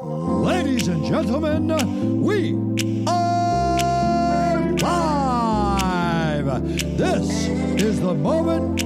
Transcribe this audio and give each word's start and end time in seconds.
Ladies 0.00 0.86
and 0.86 1.04
gentlemen, 1.04 2.22
we 2.22 2.54
are 3.08 4.76
live. 4.76 6.46
This 6.96 7.48
is 7.82 8.00
the 8.00 8.14
moment 8.14 8.84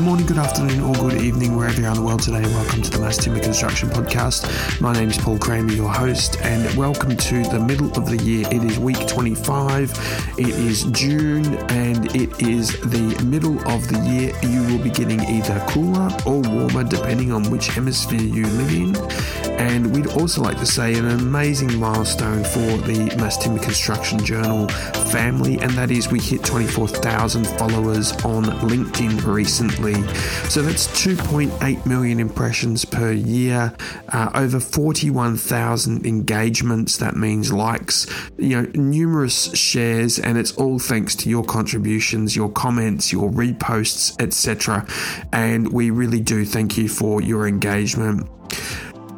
Good 0.00 0.06
morning, 0.06 0.24
good 0.24 0.38
afternoon, 0.38 0.80
or 0.80 0.94
good 0.94 1.20
evening, 1.20 1.54
wherever 1.54 1.78
you 1.78 1.86
are 1.86 1.90
in 1.90 1.96
the 1.96 2.02
world 2.02 2.22
today. 2.22 2.40
Welcome 2.40 2.80
to 2.80 2.90
the 2.90 2.98
Mass 3.00 3.18
Timber 3.18 3.38
Construction 3.38 3.90
Podcast. 3.90 4.80
My 4.80 4.94
name 4.94 5.10
is 5.10 5.18
Paul 5.18 5.38
Kramer, 5.38 5.74
your 5.74 5.90
host, 5.90 6.40
and 6.40 6.74
welcome 6.74 7.18
to 7.18 7.42
the 7.42 7.60
middle 7.60 7.92
of 7.92 8.08
the 8.08 8.16
year. 8.16 8.48
It 8.50 8.64
is 8.64 8.78
week 8.78 9.06
25, 9.06 9.90
it 10.38 10.48
is 10.48 10.84
June, 10.84 11.54
and 11.68 12.16
it 12.16 12.40
is 12.40 12.80
the 12.80 13.22
middle 13.24 13.58
of 13.68 13.86
the 13.88 13.98
year. 14.08 14.32
You 14.42 14.62
will 14.72 14.82
be 14.82 14.88
getting 14.88 15.20
either 15.20 15.62
cooler 15.68 16.08
or 16.24 16.40
warmer, 16.40 16.82
depending 16.82 17.30
on 17.30 17.50
which 17.50 17.66
hemisphere 17.66 18.22
you 18.22 18.46
live 18.46 18.72
in. 18.72 18.96
And 19.60 19.94
we'd 19.94 20.06
also 20.06 20.40
like 20.40 20.58
to 20.60 20.66
say 20.66 20.94
an 20.94 21.08
amazing 21.08 21.78
milestone 21.78 22.42
for 22.42 22.78
the 22.86 23.14
Mass 23.18 23.36
Timber 23.36 23.62
Construction 23.62 24.24
Journal 24.24 24.66
family, 25.10 25.58
and 25.58 25.72
that 25.72 25.90
is 25.90 26.08
we 26.08 26.20
hit 26.20 26.42
24,000 26.42 27.46
followers 27.58 28.12
on 28.24 28.44
LinkedIn 28.44 29.26
recently. 29.26 29.89
So 30.48 30.62
that's 30.62 30.86
2.8 30.88 31.86
million 31.86 32.20
impressions 32.20 32.84
per 32.84 33.12
year, 33.12 33.74
uh, 34.08 34.30
over 34.34 34.60
41,000 34.60 36.06
engagements. 36.06 36.96
That 36.98 37.16
means 37.16 37.52
likes, 37.52 38.06
you 38.36 38.60
know, 38.60 38.70
numerous 38.74 39.52
shares, 39.56 40.18
and 40.18 40.38
it's 40.38 40.52
all 40.52 40.78
thanks 40.78 41.14
to 41.16 41.28
your 41.28 41.44
contributions, 41.44 42.34
your 42.34 42.50
comments, 42.50 43.12
your 43.12 43.30
reposts, 43.30 44.20
etc. 44.20 44.86
And 45.32 45.72
we 45.72 45.90
really 45.90 46.20
do 46.20 46.44
thank 46.44 46.76
you 46.76 46.88
for 46.88 47.20
your 47.20 47.46
engagement. 47.46 48.28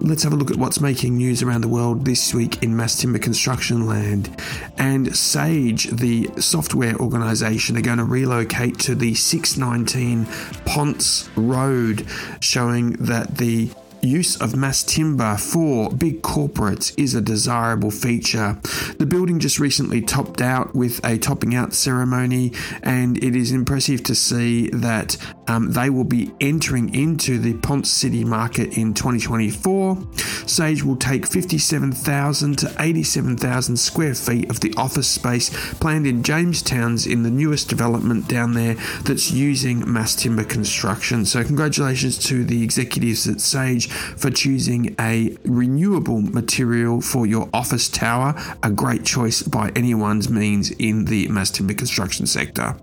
Let's 0.05 0.25
have 0.25 0.33
a 0.33 0.37
look 0.37 0.51
at 0.51 0.57
what's 0.57 0.81
making 0.81 1.17
news 1.17 1.45
around 1.45 1.61
the 1.61 1.69
world 1.69 2.05
this 2.05 2.35
week 2.35 2.61
in 2.61 2.75
mass 2.75 3.01
timber 3.01 3.21
construction 3.21 3.87
land. 3.87 4.37
And 4.77 5.15
Sage, 5.15 5.85
the 5.85 6.29
software 6.41 6.97
organization, 6.97 7.77
are 7.77 7.83
going 7.83 7.99
to 7.99 8.05
relocate 8.05 8.81
to 8.81 8.97
the 8.97 9.15
619 9.15 10.27
Ponce 10.65 11.31
Road, 11.37 12.05
showing 12.41 12.95
that 12.95 13.39
the 13.39 13.71
use 14.03 14.41
of 14.41 14.57
mass 14.57 14.83
timber 14.83 15.37
for 15.37 15.89
big 15.91 16.23
corporates 16.23 16.93
is 16.99 17.15
a 17.15 17.21
desirable 17.21 17.93
feature. 17.93 18.59
The 18.99 19.07
building 19.07 19.39
just 19.39 19.61
recently 19.61 20.03
topped 20.03 20.41
out 20.41 20.75
with 20.75 21.05
a 21.05 21.19
topping 21.19 21.55
out 21.55 21.73
ceremony, 21.73 22.53
and 22.83 23.23
it 23.23 23.37
is 23.37 23.53
impressive 23.53 24.03
to 24.05 24.17
see 24.17 24.69
that 24.71 25.17
um, 25.53 25.73
they 25.73 25.91
will 25.91 26.05
be 26.05 26.33
entering 26.41 26.95
into 26.95 27.39
the 27.39 27.55
Ponce 27.55 27.91
City 27.91 28.25
market 28.25 28.79
in 28.79 28.95
2024. 28.95 29.99
Sage 30.47 30.83
will 30.83 30.97
take 30.97 31.27
57,000 31.27 32.59
to 32.59 32.75
87,000 32.79 33.77
square 33.77 34.15
feet 34.15 34.49
of 34.51 34.61
the 34.61 34.73
office 34.77 35.09
space 35.09 35.51
planned 35.75 36.07
in 36.07 36.23
Jamestown's 36.23 37.07
in 37.07 37.23
the 37.23 37.31
newest 37.31 37.69
development 37.69 38.29
down 38.29 38.55
there 38.55 38.75
that's 39.05 39.31
using 39.31 39.91
mass 39.91 40.15
timber 40.15 40.45
construction. 40.45 41.27
So, 41.27 41.45
congratulations 41.45 42.19
to 42.27 42.45
the 42.45 42.63
executives 42.63 43.29
at 43.29 43.41
Sage 43.41 43.91
for 43.91 44.31
choosing 44.31 44.97
a 44.99 45.37
renewable 45.45 46.23
material 46.23 47.01
for 47.03 47.27
your 47.27 47.51
office 47.53 47.89
tower, 47.89 48.35
a 48.63 48.71
great 48.71 49.05
choice 49.05 49.43
by 49.43 49.71
anyone's 49.77 50.31
means 50.31 50.71
in 50.71 51.05
the 51.05 51.29
mass 51.29 51.51
timber 51.51 51.75
construction 51.75 52.27
sector. 52.27 52.75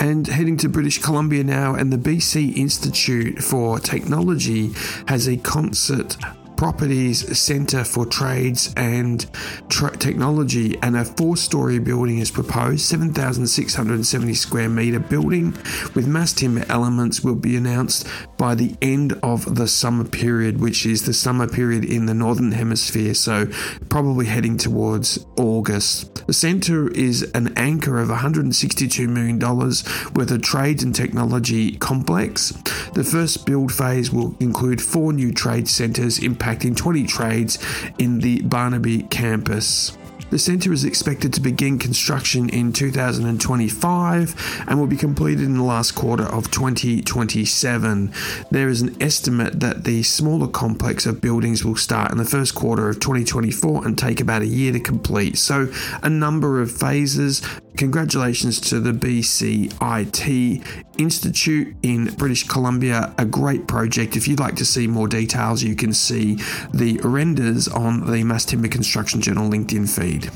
And 0.00 0.26
heading 0.26 0.56
to 0.56 0.68
British 0.70 0.98
Columbia 0.98 1.44
now, 1.44 1.74
and 1.74 1.92
the 1.92 1.98
BC 1.98 2.56
Institute 2.56 3.38
for 3.40 3.78
Technology 3.78 4.72
has 5.08 5.28
a 5.28 5.36
concert 5.36 6.16
Properties 6.60 7.38
Centre 7.38 7.84
for 7.84 8.04
Trades 8.04 8.74
and 8.76 9.24
Tra- 9.70 9.96
Technology, 9.96 10.76
and 10.82 10.94
a 10.94 11.06
four 11.06 11.38
story 11.38 11.78
building 11.78 12.18
is 12.18 12.30
proposed. 12.30 12.82
7,670 12.82 14.34
square 14.34 14.68
metre 14.68 15.00
building 15.00 15.52
with 15.94 16.06
mass 16.06 16.34
timber 16.34 16.66
elements 16.68 17.24
will 17.24 17.34
be 17.34 17.56
announced 17.56 18.06
by 18.36 18.54
the 18.54 18.76
end 18.82 19.18
of 19.22 19.54
the 19.54 19.66
summer 19.66 20.04
period, 20.04 20.60
which 20.60 20.84
is 20.84 21.06
the 21.06 21.14
summer 21.14 21.48
period 21.48 21.82
in 21.82 22.04
the 22.04 22.12
Northern 22.12 22.52
Hemisphere, 22.52 23.14
so 23.14 23.46
probably 23.88 24.26
heading 24.26 24.58
towards 24.58 25.24
August. 25.38 26.26
The 26.26 26.34
centre 26.34 26.90
is 26.90 27.22
an 27.32 27.56
anchor 27.56 27.98
of 27.98 28.10
$162 28.10 29.08
million 29.08 29.38
worth 29.38 30.30
of 30.30 30.42
trades 30.42 30.82
and 30.82 30.94
technology 30.94 31.76
complex. 31.78 32.50
The 32.92 33.02
first 33.02 33.46
build 33.46 33.72
phase 33.72 34.12
will 34.12 34.36
include 34.40 34.82
four 34.82 35.14
new 35.14 35.32
trade 35.32 35.66
centres 35.66 36.18
impacting 36.50 36.76
20 36.76 37.06
trades 37.06 37.58
in 37.98 38.20
the 38.20 38.42
Burnaby 38.42 39.02
campus. 39.04 39.96
The 40.30 40.38
centre 40.38 40.72
is 40.72 40.84
expected 40.84 41.32
to 41.34 41.40
begin 41.40 41.76
construction 41.76 42.48
in 42.50 42.72
2025 42.72 44.64
and 44.68 44.78
will 44.78 44.86
be 44.86 44.96
completed 44.96 45.42
in 45.42 45.56
the 45.56 45.64
last 45.64 45.96
quarter 45.96 46.22
of 46.22 46.52
2027. 46.52 48.12
There 48.52 48.68
is 48.68 48.80
an 48.80 49.02
estimate 49.02 49.58
that 49.58 49.82
the 49.82 50.04
smaller 50.04 50.46
complex 50.46 51.04
of 51.04 51.20
buildings 51.20 51.64
will 51.64 51.74
start 51.74 52.12
in 52.12 52.18
the 52.18 52.24
first 52.24 52.54
quarter 52.54 52.88
of 52.88 53.00
2024 53.00 53.84
and 53.84 53.98
take 53.98 54.20
about 54.20 54.42
a 54.42 54.46
year 54.46 54.70
to 54.70 54.78
complete. 54.78 55.36
So, 55.36 55.68
a 56.00 56.08
number 56.08 56.60
of 56.60 56.70
phases. 56.70 57.42
Congratulations 57.80 58.60
to 58.60 58.78
the 58.78 58.92
BCIT 58.92 60.62
Institute 60.98 61.74
in 61.82 62.14
British 62.16 62.46
Columbia, 62.46 63.14
a 63.16 63.24
great 63.24 63.66
project. 63.66 64.16
If 64.16 64.28
you'd 64.28 64.38
like 64.38 64.56
to 64.56 64.66
see 64.66 64.86
more 64.86 65.08
details, 65.08 65.62
you 65.62 65.74
can 65.74 65.94
see 65.94 66.34
the 66.74 67.00
renders 67.02 67.68
on 67.68 68.04
the 68.04 68.22
Mass 68.22 68.44
Timber 68.44 68.68
Construction 68.68 69.22
Journal 69.22 69.48
LinkedIn 69.48 69.88
feed. 69.88 70.30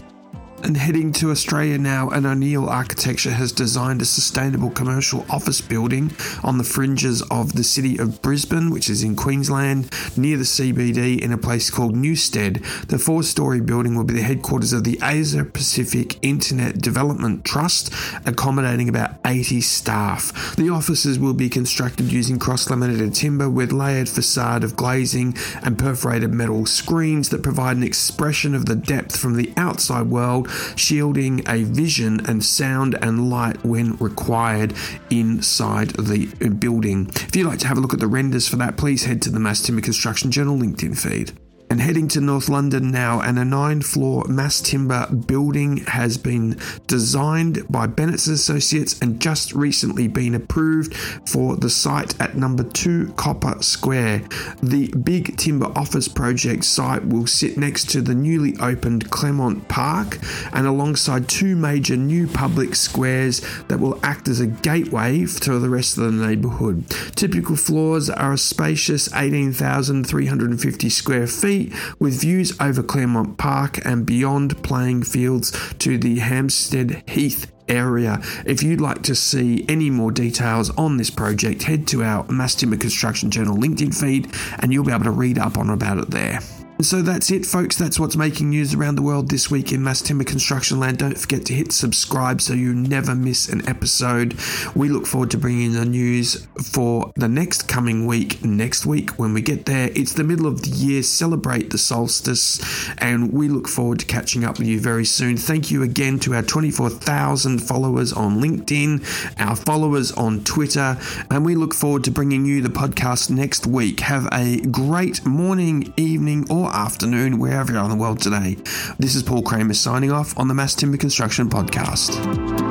And 0.65 0.79
heading 0.79 1.13
to 1.15 1.31
Australia 1.31 1.77
now, 1.77 2.09
an 2.09 2.25
O'Neill 2.25 2.71
Architecture 2.71 3.33
has 3.33 3.53
designed 3.53 4.01
a 4.01 4.07
sustainable 4.07 4.71
commercial 4.71 5.27
office 5.29 5.61
building 5.61 6.11
on 6.43 6.57
the 6.57 6.65
fringes 6.65 7.21
of 7.31 7.53
the 7.53 7.63
city 7.63 7.99
of 7.99 8.23
Brisbane, 8.23 8.71
which 8.71 8.89
is 8.89 9.03
in 9.03 9.15
Queensland, 9.15 9.91
near 10.17 10.39
the 10.39 10.45
CBD 10.45 11.21
in 11.21 11.35
a 11.35 11.37
place 11.37 11.69
called 11.69 11.95
Newstead. 11.95 12.65
The 12.89 12.99
four 12.99 13.23
story 13.23 13.61
building 13.61 13.95
will 13.95 14.05
be 14.05 14.15
the 14.15 14.23
headquarters 14.23 14.73
of 14.73 14.85
the 14.85 14.99
Asia 15.03 15.45
Pacific 15.45 16.17
Internet 16.23 16.79
Development 16.79 17.45
Trust, 17.45 17.93
accommodating 18.25 18.89
about 18.89 19.17
80 19.27 19.61
staff. 19.61 20.57
The 20.57 20.71
offices 20.71 21.19
will 21.19 21.35
be 21.35 21.51
constructed 21.51 22.11
using 22.11 22.39
cross 22.39 22.71
laminated 22.71 23.15
timber 23.15 23.51
with 23.51 23.71
layered 23.71 24.09
facade 24.09 24.65
of 24.65 24.77
glazing 24.77 25.37
and 25.63 25.79
perforated 25.79 26.33
metal 26.33 26.65
screens 26.65 27.29
that 27.29 27.43
provide 27.43 27.77
an 27.77 27.83
expression 27.83 28.55
of 28.55 28.65
the 28.65 28.77
depth 28.77 29.15
from 29.15 29.37
the 29.37 29.53
outside 29.59 30.07
world 30.07 30.49
shielding 30.76 31.42
a 31.48 31.65
vision 31.65 32.25
and 32.26 32.44
sound 32.44 32.97
and 33.00 33.31
light 33.31 33.65
when 33.65 33.97
required 33.97 34.74
inside 35.10 35.91
the 35.91 36.27
building. 36.59 37.09
If 37.15 37.36
you'd 37.36 37.47
like 37.47 37.59
to 37.60 37.68
have 37.68 37.78
a 37.78 37.80
look 37.80 37.95
at 37.95 38.01
the 38.01 38.06
renders 38.06 38.48
for 38.48 38.56
that, 38.56 38.77
please 38.77 39.04
head 39.04 39.22
to 39.22 39.30
the 39.30 39.41
Mass 39.41 39.62
Timber 39.62 39.83
Construction 39.83 40.30
Journal 40.30 40.56
LinkedIn 40.56 40.98
feed. 40.98 41.33
And 41.74 41.82
heading 41.82 42.06
to 42.10 42.21
North 42.21 42.48
London 42.48 42.92
now, 42.92 43.21
and 43.21 43.36
a 43.36 43.44
nine 43.44 43.82
floor 43.82 44.24
mass 44.28 44.60
timber 44.60 45.09
building 45.09 45.78
has 45.78 46.16
been 46.16 46.56
designed 46.86 47.66
by 47.68 47.88
Bennetts 47.88 48.28
Associates 48.28 48.97
and 49.00 49.21
just 49.21 49.53
recently 49.53 50.06
been 50.06 50.36
approved 50.36 50.94
for 51.28 51.56
the 51.56 51.68
site 51.68 52.15
at 52.21 52.36
number 52.36 52.62
two 52.62 53.12
Copper 53.16 53.60
Square. 53.60 54.22
The 54.62 54.86
big 55.03 55.36
timber 55.36 55.66
office 55.76 56.06
project 56.06 56.65
site 56.65 57.06
will 57.06 57.26
sit 57.26 57.59
next 57.59 57.91
to 57.91 58.00
the 58.00 58.15
newly 58.15 58.56
opened 58.60 59.10
Claremont 59.10 59.66
Park 59.66 60.21
and 60.53 60.68
alongside 60.68 61.28
two 61.28 61.56
major 61.56 61.97
new 61.97 62.28
public 62.28 62.76
squares 62.76 63.41
that 63.66 63.80
will 63.80 63.98
act 64.04 64.28
as 64.28 64.38
a 64.38 64.47
gateway 64.47 65.26
to 65.26 65.59
the 65.59 65.71
rest 65.71 65.98
of 65.98 66.04
the 66.04 66.24
neighbourhood. 66.24 66.88
Typical 67.16 67.56
floors 67.56 68.09
are 68.09 68.34
a 68.34 68.38
spacious 68.38 69.12
18,350 69.12 70.88
square 70.88 71.26
feet 71.26 71.64
with 71.99 72.21
views 72.21 72.59
over 72.61 72.83
Claremont 72.83 73.39
Park 73.39 73.84
and 73.84 74.07
beyond 74.07 74.63
playing 74.63 75.05
fields 75.05 75.53
to 75.78 75.99
the 75.99 76.19
Hampstead 76.19 77.03
Heath 77.09 77.53
area. 77.69 78.21
If 78.45 78.63
you'd 78.63 78.81
like 78.81 79.03
to 79.05 79.15
see 79.15 79.65
any 79.69 79.91
more 79.91 80.11
details 80.11 80.71
on 80.71 80.97
this 80.97 81.11
project, 81.11 81.63
head 81.63 81.87
to 81.89 82.03
our 82.03 82.25
Mass 82.31 82.55
Timber 82.55 82.77
Construction 82.77 83.31
Journal 83.31 83.57
LinkedIn 83.57 83.99
feed 83.99 84.34
and 84.61 84.72
you'll 84.72 84.84
be 84.84 84.93
able 84.93 85.05
to 85.05 85.11
read 85.11 85.39
up 85.39 85.59
on 85.59 85.71
about 85.71 85.99
it 85.99 86.11
there. 86.11 86.41
So 86.80 87.03
that's 87.03 87.30
it, 87.30 87.47
folks. 87.47 87.78
That's 87.78 88.00
what's 88.00 88.16
making 88.16 88.50
news 88.50 88.74
around 88.74 88.97
the 88.97 89.03
world 89.03 89.30
this 89.30 89.48
week 89.48 89.72
in 89.72 89.82
mass 89.82 90.03
timber 90.03 90.24
construction 90.24 90.80
land. 90.80 90.98
Don't 90.98 91.16
forget 91.16 91.47
to 91.47 91.54
hit 91.54 91.71
subscribe 91.72 92.41
so 92.41 92.53
you 92.53 92.74
never 92.74 93.15
miss 93.15 93.48
an 93.48 93.66
episode. 93.68 94.36
We 94.74 94.88
look 94.88 95.06
forward 95.06 95.30
to 95.30 95.38
bringing 95.38 95.72
the 95.72 95.84
news 95.84 96.47
for 96.72 97.12
the 97.15 97.28
next 97.28 97.68
coming 97.68 98.06
week. 98.06 98.44
Next 98.44 98.84
week, 98.84 99.18
when 99.21 99.32
we 99.32 99.41
get 99.41 99.66
there, 99.66 99.91
it's 99.94 100.15
the 100.15 100.24
middle 100.24 100.47
of 100.47 100.62
the 100.62 100.71
year. 100.71 101.03
Celebrate 101.04 101.71
the 101.71 101.78
solstice, 101.78 102.60
and 102.98 103.32
we 103.32 103.48
look 103.48 103.68
forward 103.68 104.00
to 104.00 104.06
catching 104.06 104.44
up 104.44 104.59
with 104.59 104.66
you 104.66 104.80
very 104.80 105.04
soon. 105.04 105.36
Thank 105.36 105.71
you 105.71 105.82
again 105.84 106.18
to 106.21 106.34
our 106.34 106.42
24,000 106.42 107.60
followers 107.60 108.12
on 108.12 108.42
LinkedIn, 108.42 109.41
our 109.41 109.56
followers 109.56 110.10
on 110.12 110.42
Twitter, 110.42 110.98
and 111.30 111.47
we 111.47 111.54
look 111.54 111.72
forward 111.72 112.03
to 112.04 112.10
bringing 112.10 112.44
you 112.44 112.60
the 112.60 112.68
podcast 112.68 113.30
next 113.30 113.66
week. 113.66 114.00
Have 114.00 114.28
a 114.32 114.60
great 114.60 115.24
morning, 115.24 115.94
evening, 115.97 116.47
or 116.50 116.64
afternoon, 116.72 117.39
wherever 117.39 117.72
you 117.72 117.78
are 117.78 117.84
in 117.84 117.91
the 117.91 117.97
world 117.97 118.21
today. 118.21 118.57
This 118.99 119.15
is 119.15 119.22
Paul 119.22 119.43
Kramer 119.43 119.75
signing 119.75 120.13
off 120.13 120.37
on 120.39 120.49
the 120.49 120.55
Mass 120.55 120.75
Timber 120.75 120.97
Construction 120.97 121.49
Podcast. 121.49 122.64